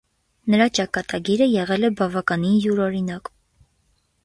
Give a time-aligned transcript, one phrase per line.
[0.53, 3.33] Նրա ճակատագիրը եղել է բավականին յուրօրինակ։